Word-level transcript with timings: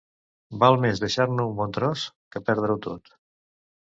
Val 0.61 0.77
més 0.85 1.01
deixar-ne 1.03 1.43
un 1.51 1.59
bon 1.59 1.75
tros 1.77 2.05
que 2.35 2.43
perdre-ho 2.47 2.79
tot. 2.87 3.13